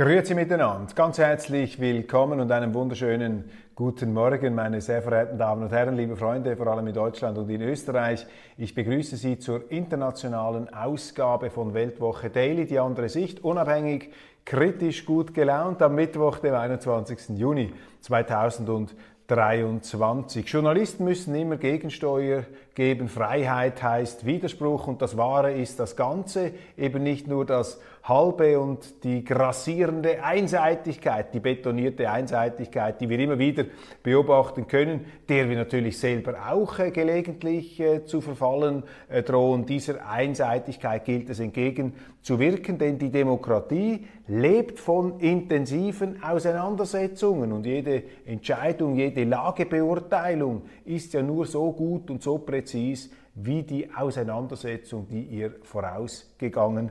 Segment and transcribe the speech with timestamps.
[0.00, 3.44] Grüezi miteinander, ganz herzlich willkommen und einen wunderschönen
[3.74, 7.50] guten Morgen, meine sehr verehrten Damen und Herren, liebe Freunde, vor allem in Deutschland und
[7.50, 8.26] in Österreich.
[8.56, 14.10] Ich begrüße Sie zur internationalen Ausgabe von Weltwoche Daily, die andere Sicht, unabhängig,
[14.46, 17.38] kritisch, gut gelaunt, am Mittwoch, dem 21.
[17.38, 18.96] Juni 2020.
[19.30, 20.48] 23.
[20.48, 23.08] Journalisten müssen immer Gegensteuer geben.
[23.08, 29.04] Freiheit heißt Widerspruch und das Wahre ist das Ganze, eben nicht nur das Halbe und
[29.04, 33.64] die grassierende Einseitigkeit, die betonierte Einseitigkeit, die wir immer wieder
[34.02, 39.66] beobachten können, der wir natürlich selber auch äh, gelegentlich äh, zu verfallen äh, drohen.
[39.66, 48.96] Dieser Einseitigkeit gilt es entgegenzuwirken, denn die Demokratie lebt von intensiven Auseinandersetzungen und jede Entscheidung,
[48.96, 52.38] jede Lagebeurteilung ist ja nur so gut und so
[52.70, 56.90] präzis wie die Auseinandersetzung, die ihr vorausgegangen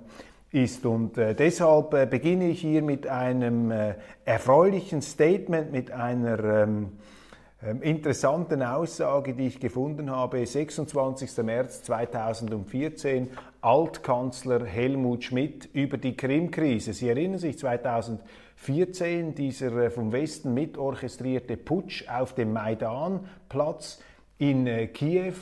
[0.51, 0.85] ist.
[0.85, 6.91] Und äh, deshalb äh, beginne ich hier mit einem äh, erfreulichen Statement, mit einer ähm,
[7.61, 11.37] ähm interessanten Aussage, die ich gefunden habe, 26.
[11.43, 13.29] März 2014,
[13.61, 16.93] Altkanzler Helmut Schmidt über die Krim-Krise.
[16.93, 23.99] Sie erinnern sich 2014, dieser äh, vom Westen mitorchestrierte Putsch auf dem Maidanplatz
[24.39, 25.35] in äh, Kiew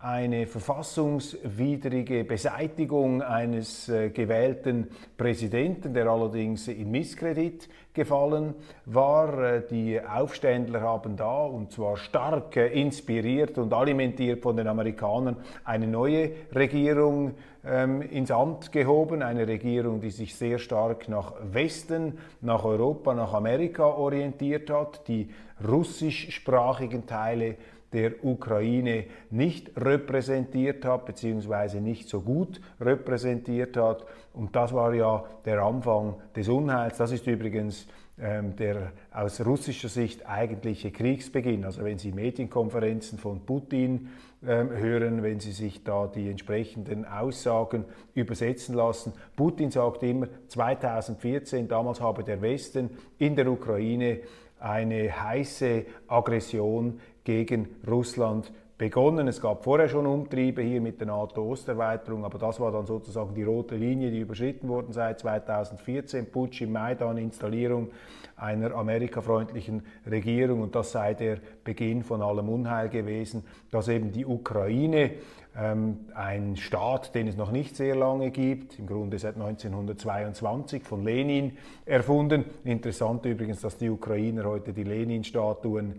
[0.00, 9.42] eine verfassungswidrige Beseitigung eines äh, gewählten Präsidenten, der allerdings in Misskredit gefallen war.
[9.42, 15.36] Äh, die Aufständler haben da, und zwar stark äh, inspiriert und alimentiert von den Amerikanern,
[15.64, 22.18] eine neue Regierung ähm, ins Amt gehoben, eine Regierung, die sich sehr stark nach Westen,
[22.40, 25.28] nach Europa, nach Amerika orientiert hat, die
[25.66, 27.56] russischsprachigen Teile
[27.92, 34.04] der Ukraine nicht repräsentiert hat, beziehungsweise nicht so gut repräsentiert hat.
[34.34, 36.98] Und das war ja der Anfang des Unheils.
[36.98, 37.86] Das ist übrigens
[38.20, 41.64] ähm, der aus russischer Sicht eigentliche Kriegsbeginn.
[41.64, 44.08] Also wenn Sie Medienkonferenzen von Putin
[44.46, 47.84] ähm, hören, wenn Sie sich da die entsprechenden Aussagen
[48.14, 49.12] übersetzen lassen.
[49.36, 54.20] Putin sagt immer, 2014, damals habe der Westen in der Ukraine
[54.58, 59.28] eine heiße Aggression gegen Russland begonnen.
[59.28, 63.42] Es gab vorher schon Umtriebe hier mit der NATO-Osterweiterung, aber das war dann sozusagen die
[63.42, 66.30] rote Linie, die überschritten wurde seit 2014.
[66.30, 67.90] Putsch im Maidan, Installierung
[68.36, 74.24] einer amerikafreundlichen Regierung und das sei der Beginn von allem Unheil gewesen, dass eben die
[74.24, 75.10] Ukraine
[75.54, 81.04] ähm, ein Staat, den es noch nicht sehr lange gibt, im Grunde seit 1922 von
[81.04, 82.44] Lenin erfunden.
[82.64, 85.96] Interessant übrigens, dass die Ukrainer heute die Lenin-Statuen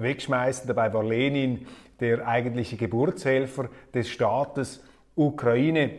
[0.00, 0.66] wegschmeißen.
[0.66, 1.66] Dabei war Lenin
[2.00, 4.82] der eigentliche Geburtshelfer des Staates
[5.14, 5.90] Ukraine.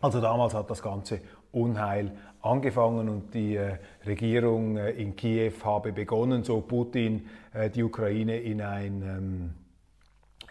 [0.00, 1.20] Also damals hat das ganze
[1.52, 2.12] Unheil
[2.42, 8.38] angefangen und die äh, Regierung äh, in Kiew habe begonnen, so Putin äh, die Ukraine
[8.38, 9.54] in ein ähm,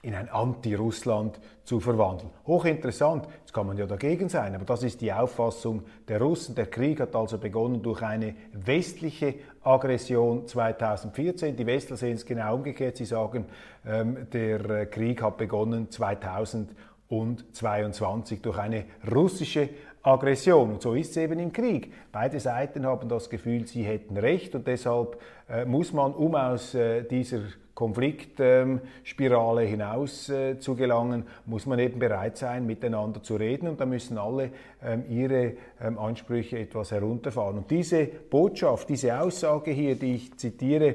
[0.08, 2.32] in ein Anti-Russland zu verwandeln.
[2.48, 6.56] Hochinteressant, jetzt kann man ja dagegen sein, aber das ist die Auffassung der Russen.
[6.56, 11.58] Der Krieg hat also begonnen durch eine westliche Aggression 2014.
[11.58, 12.96] Die Westler sehen es genau umgekehrt.
[12.96, 13.48] Sie sagen,
[13.86, 19.68] ähm, der äh, Krieg hat begonnen 2022 durch eine russische
[20.04, 20.72] Aggression.
[20.72, 21.92] Und so ist es eben im Krieg.
[22.14, 25.20] Beide Seiten haben das Gefühl, sie hätten Recht und deshalb
[25.50, 27.40] äh, muss man, um aus äh, dieser
[27.78, 33.86] Konfliktspirale hinaus äh, zu gelangen, muss man eben bereit sein, miteinander zu reden und da
[33.86, 34.50] müssen alle
[34.84, 37.60] ähm, ihre ähm, Ansprüche etwas herunterfahren.
[37.60, 40.88] Und diese Botschaft, diese Aussage hier, die ich zitiere,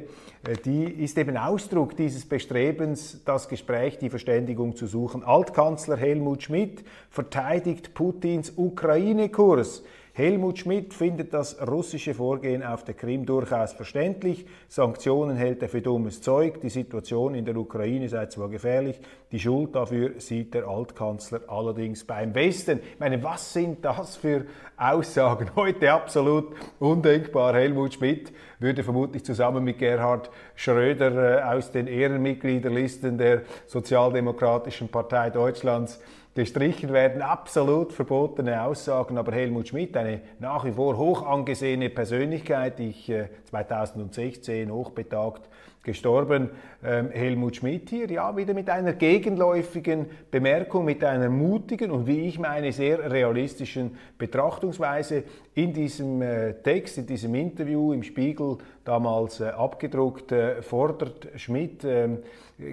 [0.44, 5.23] äh, die ist eben Ausdruck dieses Bestrebens, das Gespräch, die Verständigung zu suchen.
[5.23, 9.85] Altkanzler Helmut Schmidt verteidigt Putins Ukraine-Kurs.
[10.14, 14.44] Helmut Schmidt findet das russische Vorgehen auf der Krim durchaus verständlich.
[14.69, 16.61] Sanktionen hält er für dummes Zeug.
[16.61, 19.00] Die Situation in der Ukraine sei zwar gefährlich,
[19.31, 22.81] die Schuld dafür sieht der Altkanzler allerdings beim Westen.
[22.93, 24.44] Ich meine, was sind das für
[24.76, 25.50] Aussagen?
[25.56, 27.55] Heute absolut undenkbar.
[27.55, 35.31] Helmut Schmidt würde vermutlich zusammen mit Gerhard Schröder äh, aus den Ehrenmitgliederlisten der Sozialdemokratischen Partei
[35.31, 35.99] Deutschlands
[36.34, 37.23] gestrichen werden.
[37.23, 43.12] Absolut verbotene Aussagen, aber Helmut Schmidt, eine nach wie vor hoch angesehene Persönlichkeit, die ich
[43.44, 45.49] 2016 äh, hochbetagt
[45.82, 46.50] gestorben.
[46.84, 52.29] Ähm, Helmut Schmidt hier, ja, wieder mit einer gegenläufigen Bemerkung, mit einer mutigen und wie
[52.29, 55.25] ich meine sehr realistischen Betrachtungsweise
[55.55, 61.85] in diesem äh, Text, in diesem Interview im Spiegel damals äh, abgedruckt, äh, fordert Schmidt
[61.85, 62.19] ähm,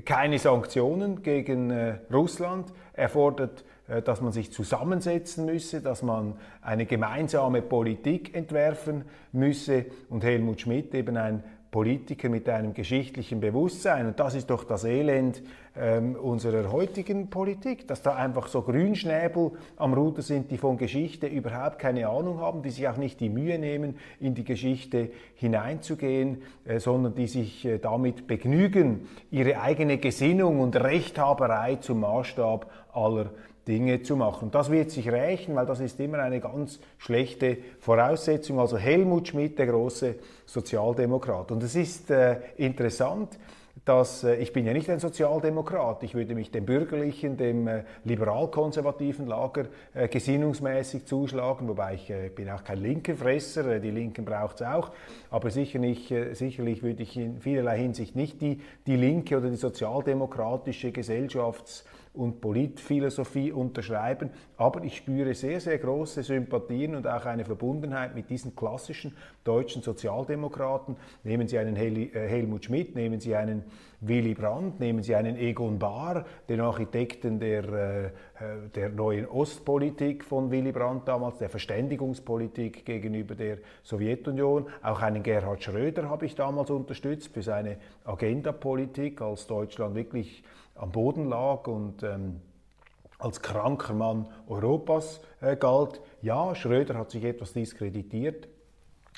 [0.06, 2.72] keine Sanktionen gegen äh, Russland.
[2.94, 9.86] Er fordert äh, dass man sich zusammensetzen müsse, dass man eine gemeinsame Politik entwerfen müsse
[10.10, 14.08] und Helmut Schmidt eben ein Politiker mit einem geschichtlichen Bewusstsein.
[14.08, 15.44] Und das ist doch das Elend
[15.78, 21.28] ähm, unserer heutigen Politik, dass da einfach so Grünschnäbel am Ruder sind, die von Geschichte
[21.28, 26.42] überhaupt keine Ahnung haben, die sich auch nicht die Mühe nehmen, in die Geschichte hineinzugehen,
[26.66, 33.30] äh, sondern die sich äh, damit begnügen, ihre eigene Gesinnung und Rechthaberei zum Maßstab aller
[33.70, 34.50] Dinge zu machen.
[34.52, 38.60] Das wird sich rächen, weil das ist immer eine ganz schlechte Voraussetzung.
[38.60, 41.52] Also Helmut Schmidt, der große Sozialdemokrat.
[41.52, 43.38] Und es ist äh, interessant,
[43.86, 47.84] dass äh, ich bin ja nicht ein Sozialdemokrat, ich würde mich dem bürgerlichen, dem äh,
[48.04, 53.92] liberal-konservativen Lager äh, gesinnungsmäßig zuschlagen, wobei ich äh, bin auch kein linker Fresser, äh, die
[53.92, 54.92] Linken braucht es auch,
[55.30, 59.50] aber sicher nicht, äh, sicherlich würde ich in vielerlei Hinsicht nicht die, die linke oder
[59.50, 61.84] die sozialdemokratische Gesellschafts-
[62.14, 68.30] und Politphilosophie unterschreiben, aber ich spüre sehr, sehr große Sympathien und auch eine Verbundenheit mit
[68.30, 70.96] diesen klassischen deutschen Sozialdemokraten.
[71.24, 73.64] Nehmen Sie einen Hel äh, Helmut Schmidt, nehmen Sie einen
[74.02, 78.12] Willy Brandt, nehmen Sie einen Egon Bahr, den Architekten der, äh, äh,
[78.74, 84.68] der neuen Ostpolitik von Willy Brandt damals, der Verständigungspolitik gegenüber der Sowjetunion.
[84.82, 90.44] Auch einen Gerhard Schröder habe ich damals unterstützt für seine Agendapolitik, als Deutschland wirklich
[90.76, 92.40] am Boden lag und ähm,
[93.18, 96.00] als kranker Mann Europas äh, galt.
[96.22, 98.48] Ja, Schröder hat sich etwas diskreditiert,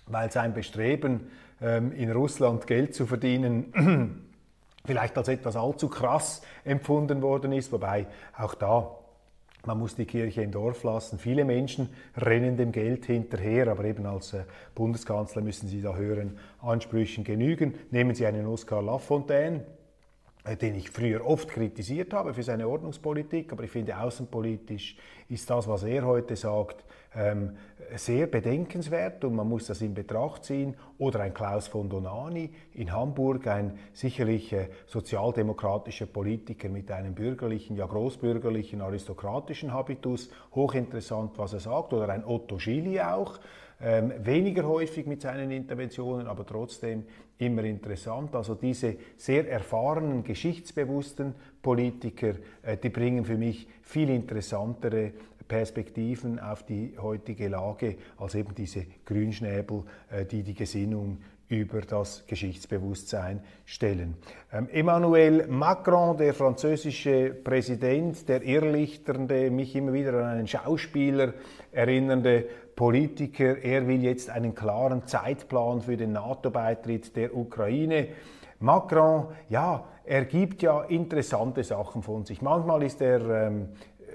[0.08, 1.30] weil sein Bestreben,
[1.62, 4.26] ähm, in Russland Geld zu verdienen,
[4.86, 8.08] vielleicht als etwas allzu krass empfunden worden ist, wobei
[8.38, 8.98] auch da
[9.66, 11.20] man muss die Kirche im Dorf lassen.
[11.20, 14.44] Viele Menschen rennen dem Geld hinterher, aber eben als äh,
[14.74, 17.76] Bundeskanzler müssen Sie da höheren Ansprüchen genügen.
[17.92, 19.64] Nehmen Sie einen Oscar Lafontaine,
[20.62, 24.98] den ich früher oft kritisiert habe für seine Ordnungspolitik, aber ich finde, außenpolitisch
[25.30, 26.84] ist das, was er heute sagt,
[27.16, 27.58] ähm,
[27.96, 30.76] sehr bedenkenswert und man muss das in Betracht ziehen.
[30.98, 37.76] Oder ein Klaus von Donani in Hamburg, ein sicherlich äh, sozialdemokratischer Politiker mit einem bürgerlichen,
[37.76, 40.30] ja großbürgerlichen, aristokratischen Habitus.
[40.56, 41.94] Hochinteressant, was er sagt.
[41.94, 43.40] Oder ein Otto Schily auch,
[43.84, 47.04] ähm, weniger häufig mit seinen Interventionen, aber trotzdem
[47.38, 48.36] immer interessant.
[48.36, 55.12] Also diese sehr erfahrenen, geschichtsbewussten Politiker, äh, die bringen für mich viel interessantere
[55.48, 61.18] Perspektiven auf die heutige Lage als eben diese Grünschnäbel, äh, die die Gesinnung
[61.52, 64.16] über das Geschichtsbewusstsein stellen.
[64.54, 71.34] Ähm, Emmanuel Macron, der französische Präsident, der irrlichternde, mich immer wieder an einen Schauspieler
[71.74, 72.46] erinnernde
[72.76, 78.08] Politiker, er will jetzt einen klaren Zeitplan für den NATO-Beitritt der Ukraine.
[78.60, 82.42] Macron, ja, er gibt ja interessante Sachen von sich.
[82.42, 83.70] Manchmal ist er ähm,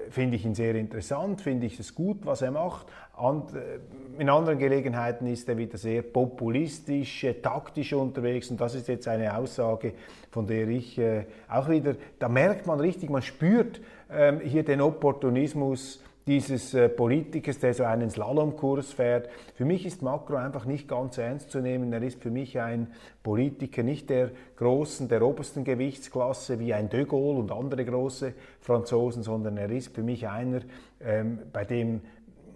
[0.09, 2.87] finde ich ihn sehr interessant, finde ich es gut, was er macht.
[3.17, 8.87] Äh, in anderen Gelegenheiten ist er wieder sehr populistisch, äh, taktisch unterwegs und das ist
[8.87, 9.93] jetzt eine Aussage,
[10.31, 14.81] von der ich äh, auch wieder, da merkt man richtig, man spürt ähm, hier den
[14.81, 19.29] Opportunismus dieses äh, Politikers, der so einen Slalomkurs fährt.
[19.55, 21.91] Für mich ist Macron einfach nicht ganz ernst zu nehmen.
[21.93, 22.87] Er ist für mich ein
[23.23, 29.23] Politiker nicht der großen, der obersten Gewichtsklasse wie ein de Gaulle und andere große Franzosen,
[29.23, 30.59] sondern er ist für mich einer,
[31.01, 32.01] ähm, bei dem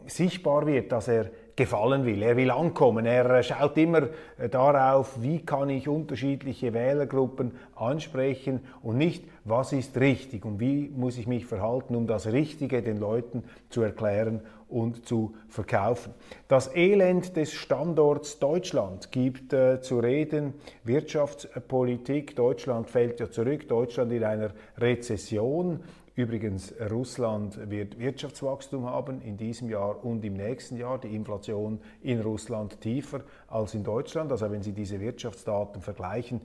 [0.06, 2.22] sichtbar wird, dass er gefallen will.
[2.22, 3.06] Er will ankommen.
[3.06, 9.98] Er schaut immer äh, darauf, wie kann ich unterschiedliche Wählergruppen ansprechen und nicht, was ist
[9.98, 14.42] richtig und wie muss ich mich verhalten, um das Richtige den Leuten zu erklären
[14.72, 16.14] und zu verkaufen.
[16.48, 20.54] Das Elend des Standorts Deutschland gibt äh, zu reden.
[20.86, 22.36] Wirtschaftspolitik.
[22.36, 23.68] Deutschland fällt ja zurück.
[23.68, 25.82] Deutschland in einer Rezession.
[26.22, 31.00] Übrigens, Russland wird Wirtschaftswachstum haben in diesem Jahr und im nächsten Jahr.
[31.00, 34.32] Die Inflation in Russland tiefer als in Deutschland.
[34.32, 36.42] Also wenn Sie diese Wirtschaftsdaten vergleichen,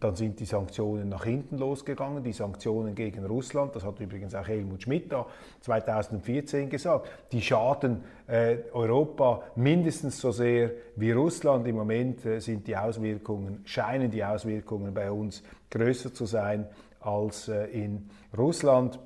[0.00, 2.24] dann sind die Sanktionen nach hinten losgegangen.
[2.24, 5.26] Die Sanktionen gegen Russland, das hat übrigens auch Helmut Schmidt da
[5.60, 11.66] 2014 gesagt, die schaden äh, Europa mindestens so sehr wie Russland.
[11.66, 16.66] Im Moment äh, sind die Auswirkungen, scheinen die Auswirkungen bei uns größer zu sein
[17.00, 18.98] als äh, in Russland.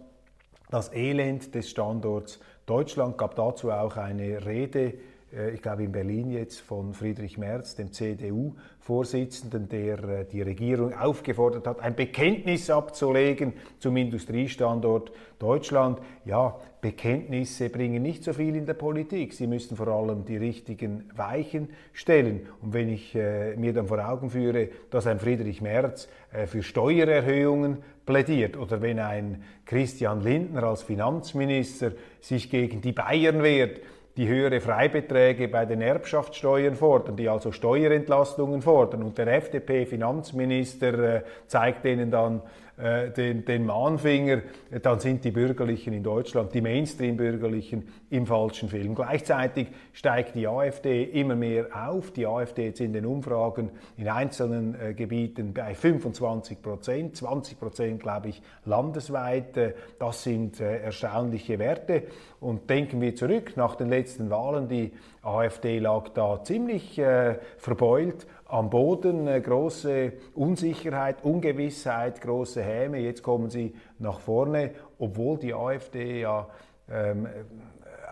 [0.73, 4.95] Das Elend des Standorts Deutschland gab dazu auch eine Rede
[5.33, 10.95] äh, ich glaube in Berlin jetzt von Friedrich Merz, dem CDU-Vorsitzenden, der äh, die Regierung
[10.95, 16.01] aufgefordert hat, ein Bekenntnis abzulegen zum Industriestandort Deutschland.
[16.25, 19.33] Ja, Bekenntnisse bringen nicht so viel in der Politik.
[19.33, 22.49] Sie müssen vor allem die richtigen Weichen stellen.
[22.61, 26.63] Und wenn ich äh, mir dann vor Augen führe, dass ein Friedrich Merz äh, für
[26.63, 33.81] Steuererhöhungen plädiert oder wenn ein Christian Lindner als Finanzminister sich gegen die Bayern wehrt,
[34.17, 39.03] die höhere Freibeträge bei den Erbschaftssteuern fordern, die also Steuerentlastungen fordern.
[39.03, 42.43] Und der FDP-Finanzminister äh, zeigt denen dann
[42.83, 44.43] äh, den, den Mahnfinger,
[44.83, 48.95] dann sind die Bürgerlichen in Deutschland, die Mainstream-Bürgerlichen, im falschen Film.
[48.95, 52.11] Gleichzeitig steigt die AfD immer mehr auf.
[52.11, 58.03] Die AfD jetzt in den Umfragen in einzelnen äh, Gebieten bei 25 Prozent, 20 Prozent,
[58.03, 59.57] glaube ich, landesweit.
[59.57, 62.03] Äh, das sind äh, erstaunliche Werte.
[62.39, 68.27] Und denken wir zurück nach den letzten Wahlen, die AfD lag da ziemlich äh, verbeult
[68.53, 72.99] am Boden, äh, große Unsicherheit, Ungewissheit, große Häme.
[72.99, 76.47] Jetzt kommen sie nach vorne, obwohl die AfD ja
[76.91, 77.27] ähm,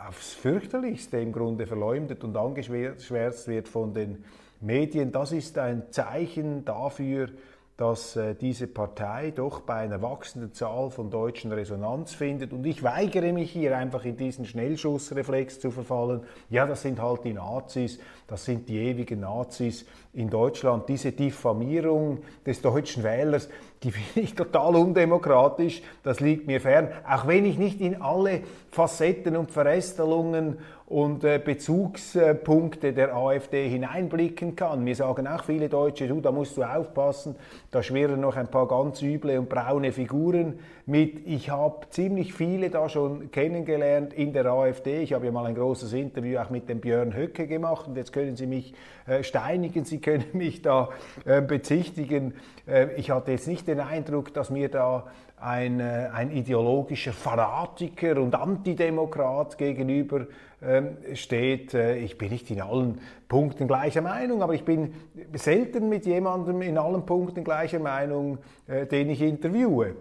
[0.08, 4.24] aufs fürchterlichste im Grunde verleumdet und angeschwärzt wird von den
[4.60, 5.12] Medien.
[5.12, 7.28] Das ist ein Zeichen dafür,
[7.80, 12.52] dass äh, diese Partei doch bei einer wachsenden Zahl von Deutschen Resonanz findet.
[12.52, 16.20] Und ich weigere mich hier einfach in diesen Schnellschussreflex zu verfallen.
[16.50, 20.90] Ja, das sind halt die Nazis, das sind die ewigen Nazis in Deutschland.
[20.90, 23.48] Diese Diffamierung des deutschen Wählers,
[23.82, 26.88] die finde ich total undemokratisch, das liegt mir fern.
[27.08, 30.58] Auch wenn ich nicht in alle Facetten und Verästelungen
[30.90, 34.82] und äh, Bezugspunkte der AfD hineinblicken kann.
[34.82, 37.36] Mir sagen auch viele Deutsche, du, da musst du aufpassen,
[37.70, 41.28] da schwirren noch ein paar ganz üble und braune Figuren mit.
[41.28, 45.00] Ich habe ziemlich viele da schon kennengelernt in der AfD.
[45.02, 48.12] Ich habe ja mal ein großes Interview auch mit dem Björn Höcke gemacht und jetzt
[48.12, 48.74] können Sie mich
[49.06, 50.88] äh, steinigen, Sie können mich da
[51.24, 52.34] äh, bezichtigen.
[52.96, 55.06] Ich hatte jetzt nicht den Eindruck, dass mir da
[55.40, 60.26] ein, äh, ein ideologischer Fanatiker und Antidemokrat gegenüber
[60.62, 61.72] ähm, steht.
[61.74, 64.92] Äh, ich bin nicht in allen Punkten gleicher Meinung, aber ich bin
[65.34, 69.94] selten mit jemandem in allen Punkten gleicher Meinung, äh, den ich interviewe.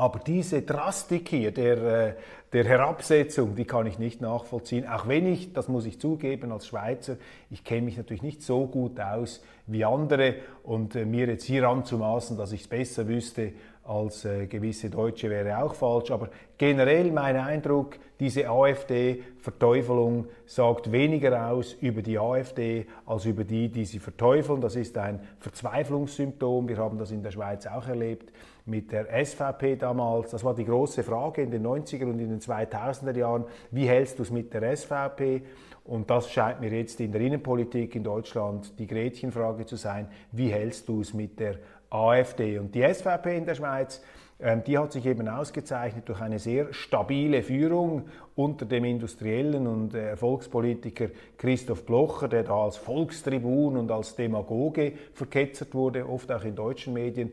[0.00, 2.16] Aber diese Drastik hier der,
[2.54, 4.88] der Herabsetzung, die kann ich nicht nachvollziehen.
[4.88, 7.18] Auch wenn ich, das muss ich zugeben als Schweizer,
[7.50, 12.38] ich kenne mich natürlich nicht so gut aus wie andere und mir jetzt hier anzumaßen,
[12.38, 13.52] dass ich es besser wüsste
[13.84, 16.10] als äh, gewisse Deutsche wäre auch falsch.
[16.10, 23.68] Aber generell mein Eindruck, diese AfD-Verteufelung sagt weniger aus über die AfD als über die,
[23.68, 24.62] die sie verteufeln.
[24.62, 26.68] Das ist ein Verzweiflungssymptom.
[26.68, 28.32] Wir haben das in der Schweiz auch erlebt
[28.66, 30.30] mit der SVP damals.
[30.30, 33.44] Das war die große Frage in den 90er und in den 2000er Jahren.
[33.70, 35.42] Wie hältst du es mit der SVP?
[35.84, 40.08] Und das scheint mir jetzt in der Innenpolitik in Deutschland die Gretchenfrage zu sein.
[40.32, 41.56] Wie hältst du es mit der
[41.90, 42.58] AfD.
[42.58, 44.00] Und die SVP in der Schweiz,
[44.38, 48.04] ähm, die hat sich eben ausgezeichnet durch eine sehr stabile Führung
[48.36, 54.92] unter dem Industriellen und äh, Erfolgspolitiker Christoph Blocher, der da als Volkstribun und als Demagoge
[55.12, 57.32] verketzert wurde, oft auch in deutschen Medien.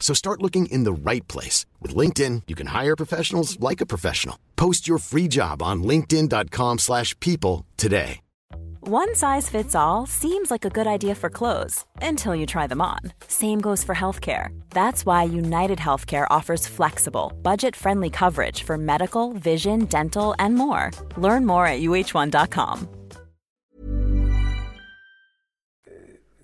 [0.00, 1.66] So start looking in the right place.
[1.80, 4.36] With LinkedIn, you can hire professionals like a professional.
[4.56, 8.20] Post your free job on linkedin.com slash people today.
[8.82, 12.80] One size fits all seems like a good idea for clothes until you try them
[12.80, 12.98] on.
[13.28, 14.58] Same goes for healthcare.
[14.70, 20.92] That's why United Healthcare offers flexible, budget-friendly coverage for medical, vision, dental, and more.
[21.18, 22.88] Learn more at uh1.com.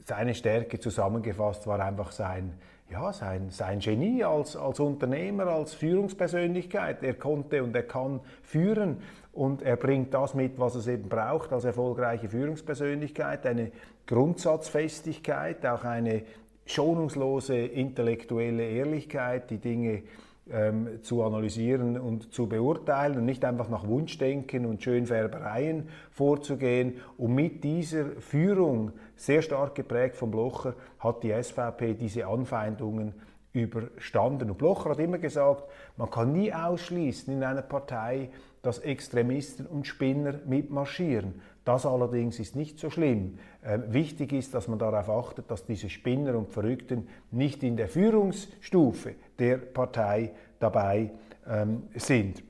[0.05, 2.59] Seine Stärke zusammengefasst war einfach sein
[2.91, 7.03] ja, sein, sein Genie als, als Unternehmer, als Führungspersönlichkeit.
[7.03, 8.99] Er konnte und er kann führen
[9.33, 13.73] und er bringt das mit, was es eben braucht als erfolgreiche Führungspersönlichkeit, eine
[14.07, 16.23] Grundsatzfestigkeit, auch eine
[16.65, 20.03] schonungslose intellektuelle Ehrlichkeit, die Dinge
[20.51, 27.01] ähm, zu analysieren und zu beurteilen und nicht einfach nach Wunschdenken und Schönfärbereien vorzugehen.
[27.17, 33.15] Und mit dieser Führung, sehr stark geprägt von Blocher, hat die SVP diese Anfeindungen
[33.53, 34.51] überstanden.
[34.51, 35.65] Und Blocher hat immer gesagt,
[35.97, 38.31] man kann nie ausschließen in einer Partei,
[38.63, 41.41] dass Extremisten und Spinner mitmarschieren.
[41.67, 43.41] Das allerdings ist nicht so schlimm.
[43.65, 47.89] Ähm, wichtig ist, dass man darauf achtet, dass diese Spinner und Verrückten nicht in der
[47.89, 50.31] Führungsstufe der Partei
[50.61, 51.11] dabei
[51.45, 52.45] ähm, sind.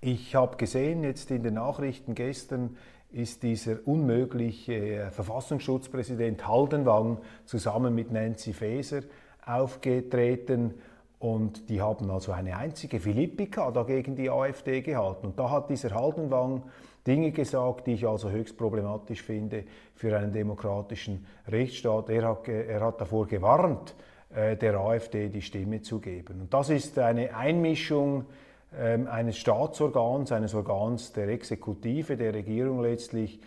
[0.00, 2.76] Ich habe gesehen, jetzt in den Nachrichten gestern
[3.12, 9.02] ist dieser unmögliche äh, Verfassungsschutzpräsident Haldenwang zusammen mit Nancy Faeser
[9.46, 10.74] aufgetreten
[11.20, 15.26] und die haben also eine einzige Philippika dagegen die AfD gehalten.
[15.28, 16.64] Und da hat dieser Haldenwang
[17.06, 22.10] Dinge gesagt, die ich also höchst problematisch finde für einen demokratischen Rechtsstaat.
[22.10, 23.94] Er hat, er hat davor gewarnt,
[24.34, 26.40] äh, der AfD die Stimme zu geben.
[26.42, 28.26] Und das ist eine Einmischung
[28.78, 33.40] ähm, eines Staatsorgans, eines Organs der Exekutive, der Regierung letztlich,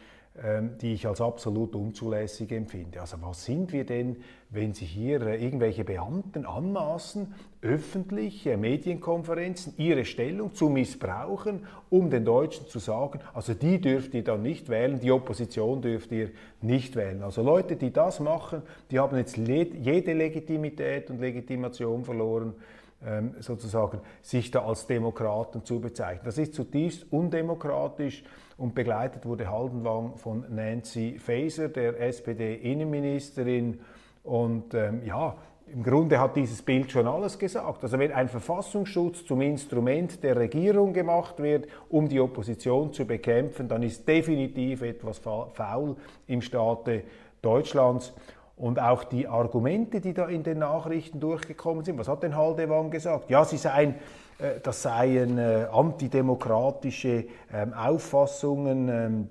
[0.82, 3.02] die ich als absolut unzulässig empfinde.
[3.02, 4.18] Also was sind wir denn,
[4.50, 12.26] wenn Sie hier äh, irgendwelche Beamten anmaßen, öffentlich Medienkonferenzen, ihre Stellung zu missbrauchen, um den
[12.26, 16.32] Deutschen zu sagen, also die dürft ihr dann nicht wählen, die Opposition dürft ihr
[16.62, 17.22] nicht wählen.
[17.22, 22.79] Also Leute, die das machen, die haben jetzt jede Legitimität und Legitimation verloren ähm,
[23.40, 26.26] sozusagen sich da als Demokraten zu bezeichnen.
[26.26, 28.24] Das ist zutiefst undemokratisch
[28.58, 33.80] und begleitet wurde Haldenwang von Nancy Faeser, der SPD-Innenministerin.
[34.24, 35.38] Und ähm, ja,
[35.74, 37.84] im Grunde hat dieses Bild schon alles gesagt.
[37.84, 43.68] Also wenn ein Verfassungsschutz zum Instrument der Regierung gemacht wird, um die Opposition zu bekämpfen,
[43.68, 45.96] dann ist definitiv etwas faul
[46.28, 47.04] im Staate
[47.42, 48.14] Deutschlands.
[48.60, 52.92] Und auch die Argumente, die da in den Nachrichten durchgekommen sind, was hat denn Haldewan
[52.92, 53.30] gesagt?
[53.30, 53.96] Ja, sie seien,
[54.38, 57.24] äh, das seien äh, antidemokratische
[57.54, 59.28] ähm, Auffassungen ähm,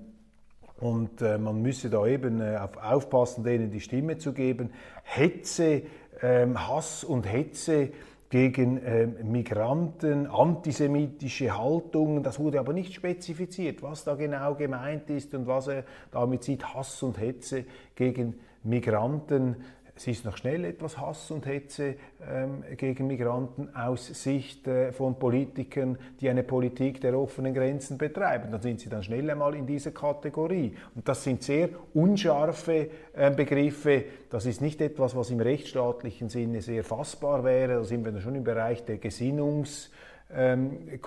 [0.79, 4.71] und äh, man müsse da eben aufpassen, denen die Stimme zu geben.
[5.03, 5.83] Hetze,
[6.23, 7.91] ähm, Hass und Hetze
[8.31, 8.79] gegen
[9.23, 15.67] Migranten, antisemitische Haltungen, das wurde aber nicht spezifiziert, was da genau gemeint ist und was
[15.67, 18.48] er damit sieht, Hass und Hetze gegen Migranten.
[18.69, 19.57] Migranten.
[19.95, 21.95] Es ist noch schnell etwas Hass und Hetze
[22.25, 28.49] ähm, gegen Migranten aus Sicht äh, von Politikern, die eine Politik der offenen Grenzen betreiben.
[28.49, 30.73] Dann sind sie dann schnell einmal in dieser Kategorie.
[30.95, 34.05] Und das sind sehr unscharfe äh, Begriffe.
[34.29, 37.73] Das ist nicht etwas, was im rechtsstaatlichen Sinne sehr fassbar wäre.
[37.73, 39.89] Da sind wir dann schon im Bereich der Gesinnungskontrolle,
[40.33, 40.99] ähm,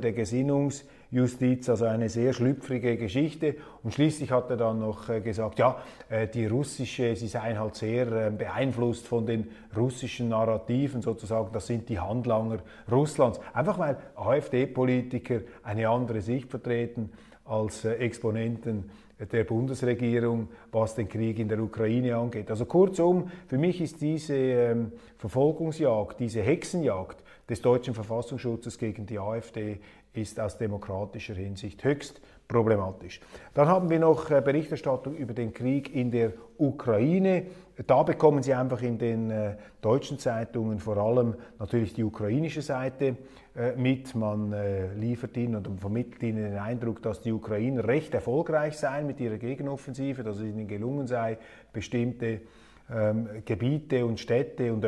[0.00, 3.56] der Gesinnungs Justiz, also eine sehr schlüpfrige Geschichte.
[3.82, 5.78] Und schließlich hat er dann noch äh, gesagt, ja,
[6.08, 11.66] äh, die russische, sie seien halt sehr äh, beeinflusst von den russischen Narrativen sozusagen, das
[11.66, 12.58] sind die Handlanger
[12.90, 13.40] Russlands.
[13.52, 17.10] Einfach weil AfD-Politiker eine andere Sicht vertreten
[17.44, 18.90] als Exponenten
[19.32, 22.48] der Bundesregierung, was den Krieg in der Ukraine angeht.
[22.50, 29.18] Also kurzum, für mich ist diese ähm, Verfolgungsjagd, diese Hexenjagd des deutschen Verfassungsschutzes gegen die
[29.18, 29.80] AfD
[30.12, 33.20] ist aus demokratischer Hinsicht höchst problematisch.
[33.54, 37.46] Dann haben wir noch äh, Berichterstattung über den Krieg in der Ukraine.
[37.86, 43.16] Da bekommen Sie einfach in den äh, deutschen Zeitungen vor allem natürlich die ukrainische Seite
[43.56, 44.14] äh, mit.
[44.14, 44.54] Man
[44.96, 49.38] liefert ihnen und vermittelt ihnen den Eindruck, dass die Ukrainer recht erfolgreich seien mit ihrer
[49.38, 51.38] Gegenoffensive, dass es ihnen gelungen sei,
[51.72, 52.42] bestimmte
[52.92, 54.84] ähm, Gebiete und Städte und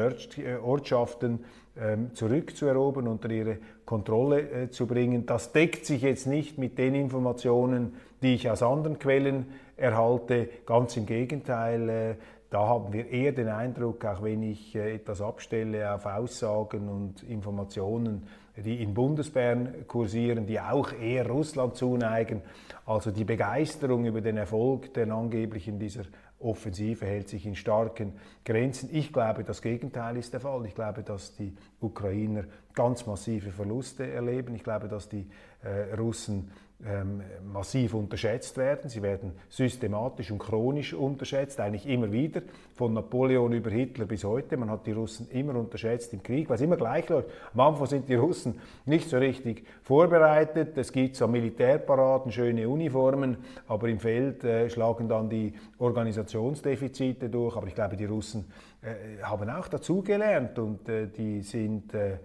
[0.62, 1.40] Ortschaften
[1.80, 5.24] ähm, zurückzuerobern, unter ihre Kontrolle äh, zu bringen.
[5.24, 10.48] Das deckt sich jetzt nicht mit den Informationen, die ich aus anderen Quellen erhalte.
[10.66, 12.14] Ganz im Gegenteil, äh,
[12.50, 17.22] da haben wir eher den Eindruck, auch wenn ich äh, etwas abstelle auf Aussagen und
[17.22, 22.42] Informationen, die in Bundesbern kursieren, die auch eher Russland zuneigen.
[22.84, 26.02] Also die Begeisterung über den Erfolg der angeblichen dieser
[26.42, 28.90] Offensive hält sich in starken Grenzen.
[28.92, 30.66] Ich glaube, das Gegenteil ist der Fall.
[30.66, 34.54] Ich glaube, dass die Ukrainer ganz massive Verluste erleben.
[34.54, 35.26] Ich glaube, dass die
[35.62, 36.50] äh, Russen
[36.84, 38.90] ähm, massiv unterschätzt werden.
[38.90, 42.42] Sie werden systematisch und chronisch unterschätzt, eigentlich immer wieder,
[42.74, 44.56] von Napoleon über Hitler bis heute.
[44.56, 47.28] Man hat die Russen immer unterschätzt im Krieg, weil es immer gleich läuft.
[47.54, 50.76] Am Anfang sind die Russen nicht so richtig vorbereitet.
[50.76, 53.36] Es gibt so Militärparaden, schöne Uniformen,
[53.68, 57.56] aber im Feld äh, schlagen dann die Organisationsdefizite durch.
[57.56, 58.46] Aber ich glaube, die Russen
[58.82, 62.18] äh, haben auch dazugelernt und äh, die sind äh,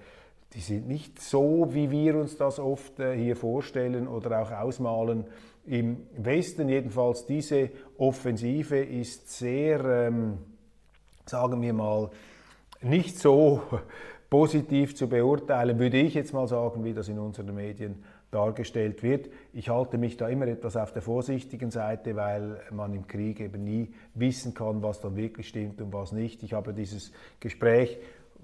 [0.53, 5.25] die sind nicht so, wie wir uns das oft äh, hier vorstellen oder auch ausmalen.
[5.65, 10.37] Im Westen jedenfalls diese Offensive ist sehr, ähm,
[11.25, 12.09] sagen wir mal,
[12.81, 13.61] nicht so
[14.29, 19.29] positiv zu beurteilen, würde ich jetzt mal sagen, wie das in unseren Medien dargestellt wird.
[19.53, 23.63] Ich halte mich da immer etwas auf der vorsichtigen Seite, weil man im Krieg eben
[23.63, 26.43] nie wissen kann, was dann wirklich stimmt und was nicht.
[26.43, 27.97] Ich habe dieses Gespräch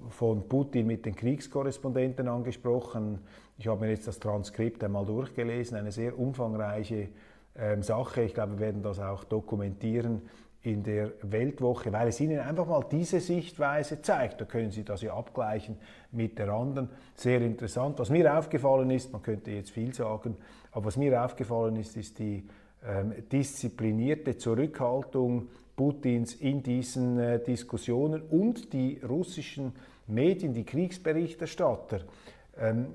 [0.10, 3.20] von Putin mit den Kriegskorrespondenten angesprochen.
[3.58, 7.10] Ich habe mir jetzt das Transkript einmal durchgelesen, eine sehr umfangreiche
[7.56, 8.24] ähm, Sache.
[8.24, 10.22] Ich glaube, wir werden das auch dokumentieren
[10.63, 14.39] in der Weltwoche, weil es Ihnen einfach mal diese Sichtweise zeigt.
[14.39, 15.76] Da können Sie das ja abgleichen
[16.12, 16.89] mit der anderen.
[17.16, 18.00] Sehr interessant.
[18.00, 20.38] Was mir aufgefallen ist, man könnte jetzt viel sagen,
[20.72, 22.48] aber was mir aufgefallen ist, ist die
[22.86, 29.74] ähm, disziplinierte Zurückhaltung Putins in diesen äh, Diskussionen und die russischen
[30.08, 32.02] Medien, die Kriegsberichterstatter,
[32.58, 32.88] ähm,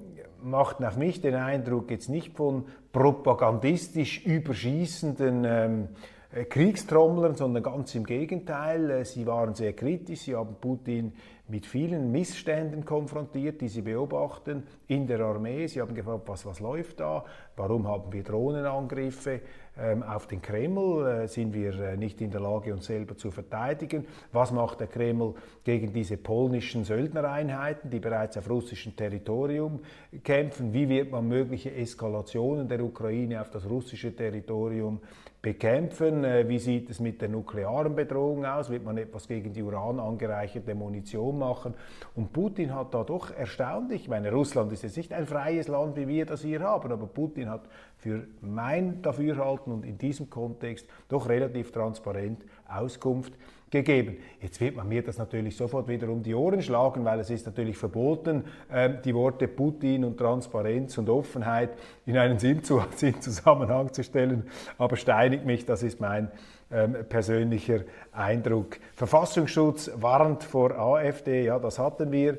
[0.43, 5.89] machten auf mich den Eindruck jetzt nicht von propagandistisch überschießenden ähm,
[6.31, 8.91] äh, Kriegstrommeln, sondern ganz im Gegenteil.
[8.91, 11.15] Äh, sie waren sehr kritisch, sie haben Putin
[11.49, 15.67] mit vielen Missständen konfrontiert, die sie beobachten in der Armee.
[15.67, 17.25] Sie haben gefragt, was, was läuft da?
[17.57, 19.41] Warum haben wir Drohnenangriffe
[19.79, 21.07] ähm, auf den Kreml?
[21.07, 24.05] Äh, sind wir nicht in der Lage, uns selber zu verteidigen?
[24.31, 29.81] Was macht der Kreml gegen diese polnischen Söldnereinheiten, die bereits auf russischem Territorium
[30.23, 30.75] kämpfen?
[30.75, 35.01] Wie wird man mögliche Eskalationen der Ukraine auf das russische Territorium
[35.43, 36.25] bekämpfen?
[36.25, 38.71] Äh, wie sieht es mit der nuklearen Bedrohung aus?
[38.71, 41.75] Wird man etwas gegen die Uran angereicherte Munition machen?
[42.15, 45.97] Und Putin hat da doch erstaunlich, ich meine, Russland ist jetzt nicht ein freies Land,
[45.97, 50.87] wie wir das hier haben, aber Putin hat für mein Dafürhalten und in diesem Kontext
[51.09, 53.33] doch relativ transparent Auskunft
[53.71, 54.17] gegeben.
[54.41, 57.47] Jetzt wird man mir das natürlich sofort wieder um die Ohren schlagen, weil es ist
[57.47, 61.71] natürlich verboten, ähm, die Worte Putin und Transparenz und Offenheit
[62.07, 64.45] in einen Sinnzusammenhang zu stellen.
[64.79, 66.31] Aber steinigt mich, das ist mein
[66.71, 67.81] ähm, persönlicher
[68.13, 68.79] Eindruck.
[68.95, 72.39] Verfassungsschutz warnt vor AfD, ja, das hatten wir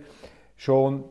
[0.56, 1.04] schon.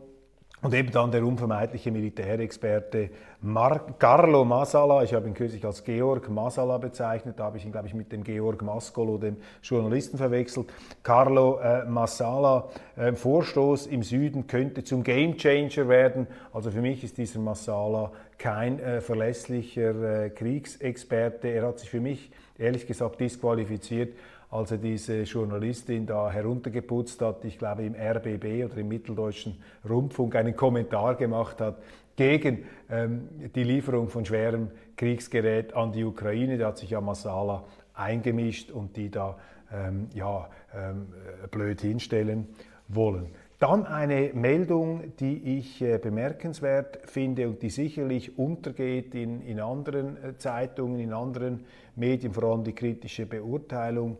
[0.60, 6.28] Und eben dann der unvermeidliche Militärexperte Mar Carlo Masala, ich habe ihn kürzlich als Georg
[6.28, 10.66] Masala bezeichnet, da habe ich ihn, glaube ich, mit dem Georg Maskolo, dem Journalisten, verwechselt.
[11.04, 16.26] Carlo äh, Masala, äh, Vorstoß im Süden könnte zum Gamechanger werden.
[16.52, 21.46] Also für mich ist dieser Masala kein äh, verlässlicher äh, Kriegsexperte.
[21.46, 24.14] Er hat sich für mich, ehrlich gesagt, disqualifiziert
[24.50, 29.56] als er diese Journalistin da heruntergeputzt hat, ich glaube im RBB oder im Mitteldeutschen
[29.88, 31.82] Rundfunk einen Kommentar gemacht hat
[32.16, 36.58] gegen ähm, die Lieferung von schwerem Kriegsgerät an die Ukraine.
[36.58, 39.36] Da hat sich ja Masala eingemischt und die da
[39.72, 41.08] ähm, ja, ähm,
[41.50, 42.48] blöd hinstellen
[42.88, 43.28] wollen.
[43.58, 50.16] Dann eine Meldung, die ich äh, bemerkenswert finde und die sicherlich untergeht in, in anderen
[50.22, 51.64] äh, Zeitungen, in anderen
[51.96, 54.16] Medien, vor allem die kritische Beurteilung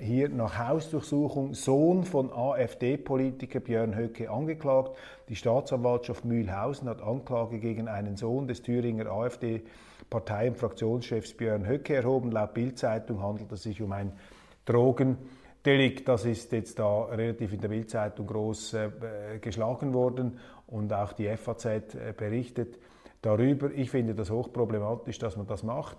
[0.00, 4.96] hier nach Hausdurchsuchung Sohn von AfD-Politiker Björn Höcke angeklagt.
[5.28, 11.94] Die Staatsanwaltschaft Mühlhausen hat Anklage gegen einen Sohn des Thüringer AfD-Partei- und Fraktionschefs Björn Höcke
[11.94, 12.32] erhoben.
[12.32, 14.12] Laut Bildzeitung handelt es sich um ein
[14.64, 16.08] Drogendelikt.
[16.08, 18.90] Das ist jetzt da relativ in der Bildzeitung groß äh,
[19.40, 22.78] geschlagen worden und auch die FAZ äh, berichtet
[23.22, 23.70] darüber.
[23.72, 25.98] Ich finde das hochproblematisch, dass man das macht.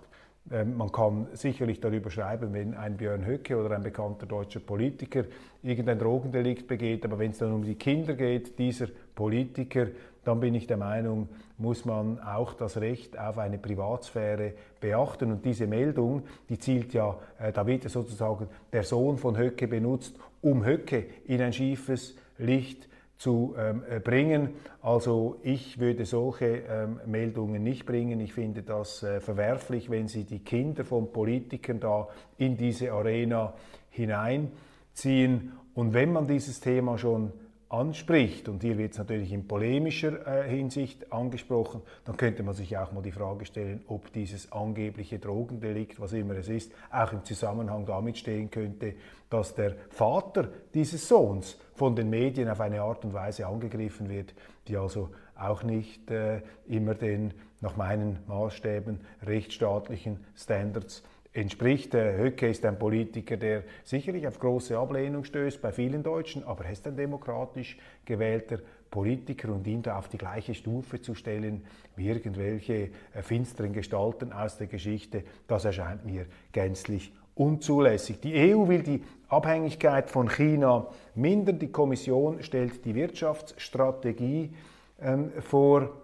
[0.50, 5.24] Ähm, man kann sicherlich darüber schreiben, wenn ein Björn Höcke oder ein bekannter deutscher Politiker
[5.62, 9.86] irgendein Drogendelikt begeht, aber wenn es dann um die Kinder geht, dieser Politiker,
[10.24, 11.28] dann bin ich der Meinung,
[11.58, 15.32] muss man auch das Recht auf eine Privatsphäre beachten.
[15.32, 19.68] Und diese Meldung, die zielt ja, äh, da wird ja sozusagen der Sohn von Höcke
[19.68, 22.88] benutzt, um Höcke in ein schiefes Licht
[23.22, 24.48] zu ähm, äh, bringen.
[24.80, 28.18] Also ich würde solche ähm, Meldungen nicht bringen.
[28.18, 33.54] Ich finde das äh, verwerflich, wenn Sie die Kinder von Politikern da in diese Arena
[33.90, 35.52] hineinziehen.
[35.72, 37.32] Und wenn man dieses Thema schon
[37.72, 42.76] anspricht, und hier wird es natürlich in polemischer äh, Hinsicht angesprochen, dann könnte man sich
[42.76, 47.24] auch mal die Frage stellen, ob dieses angebliche Drogendelikt, was immer es ist, auch im
[47.24, 48.94] Zusammenhang damit stehen könnte,
[49.30, 54.34] dass der Vater dieses Sohns von den Medien auf eine Art und Weise angegriffen wird,
[54.68, 57.32] die also auch nicht äh, immer den
[57.62, 61.94] nach meinen Maßstäben rechtsstaatlichen Standards entspricht.
[61.94, 66.72] Höcke ist ein Politiker, der sicherlich auf große Ablehnung stößt bei vielen Deutschen, aber er
[66.72, 68.58] ist ein demokratisch gewählter
[68.90, 71.64] Politiker und ihn da auf die gleiche Stufe zu stellen
[71.96, 78.20] wie irgendwelche äh, finsteren Gestalten aus der Geschichte, das erscheint mir gänzlich unzulässig.
[78.20, 81.58] Die EU will die Abhängigkeit von China mindern.
[81.58, 84.54] Die Kommission stellt die Wirtschaftsstrategie
[85.00, 86.01] ähm, vor.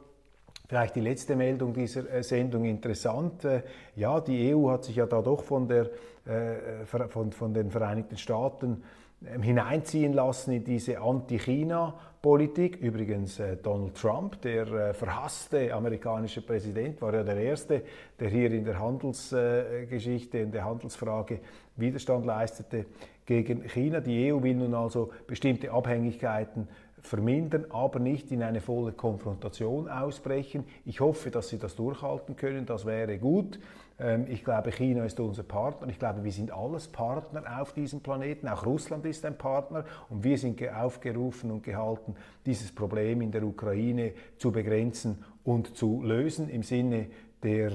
[0.68, 3.42] Vielleicht die letzte Meldung dieser äh, Sendung interessant.
[3.42, 3.62] Äh,
[3.96, 5.88] ja, die EU hat sich ja da doch von, der,
[6.26, 8.82] äh, von, von den Vereinigten Staaten
[9.26, 12.76] ähm, hineinziehen lassen in diese Anti-China-Politik.
[12.82, 17.82] Übrigens Donald Trump, der verhasste amerikanische Präsident, war ja der Erste,
[18.20, 21.40] der hier in der Handelsgeschichte, in der Handelsfrage
[21.76, 22.84] Widerstand leistete
[23.24, 24.00] gegen China.
[24.00, 26.68] Die EU will nun also bestimmte Abhängigkeiten
[27.02, 30.64] vermindern, aber nicht in eine volle Konfrontation ausbrechen.
[30.84, 32.66] Ich hoffe, dass sie das durchhalten können.
[32.66, 33.58] Das wäre gut.
[33.98, 35.88] Ähm, ich glaube, China ist unser Partner.
[35.88, 38.48] Ich glaube, wir sind alles Partner auf diesem Planeten.
[38.48, 39.84] Auch Russland ist ein Partner.
[40.08, 42.14] Und wir sind aufgerufen und gehalten,
[42.46, 47.06] dieses Problem in der Ukraine zu begrenzen und zu lösen im Sinne
[47.42, 47.70] der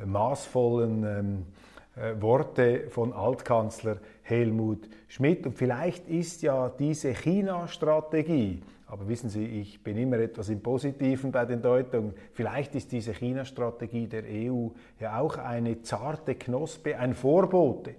[0.00, 1.67] äh, maßvollen ähm, äh,
[2.20, 5.46] Worte von Altkanzler Helmut Schmidt.
[5.46, 11.30] Und vielleicht ist ja diese China-Strategie, aber wissen Sie, ich bin immer etwas im Positiven
[11.30, 12.14] bei den Deutungen.
[12.32, 14.68] Vielleicht ist diese China-Strategie der EU
[15.00, 17.94] ja auch eine zarte Knospe, ein Vorbote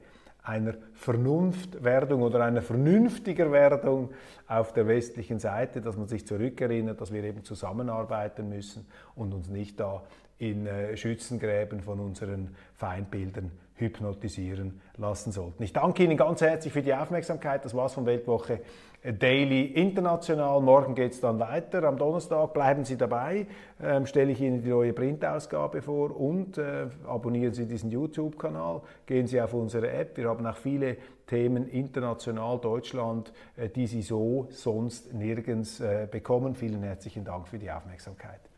[0.49, 4.09] einer Vernunftwerdung oder einer vernünftiger Werdung
[4.47, 9.49] auf der westlichen Seite, dass man sich zurückerinnert, dass wir eben zusammenarbeiten müssen und uns
[9.49, 10.03] nicht da
[10.39, 15.63] in äh, Schützengräben von unseren Feindbildern hypnotisieren lassen sollten.
[15.63, 17.63] Ich danke Ihnen ganz herzlich für die Aufmerksamkeit.
[17.65, 18.59] Das war's von Weltwoche
[19.01, 20.59] Daily International.
[20.59, 21.83] Morgen geht es dann weiter.
[21.83, 23.47] Am Donnerstag bleiben Sie dabei.
[23.81, 28.81] Ähm, stelle ich Ihnen die neue Printausgabe vor und äh, abonnieren Sie diesen YouTube-Kanal.
[29.05, 30.17] Gehen Sie auf unsere App.
[30.17, 36.55] Wir haben auch viele Themen international Deutschland, äh, die Sie so sonst nirgends äh, bekommen.
[36.55, 38.48] Vielen herzlichen Dank für die Aufmerksamkeit.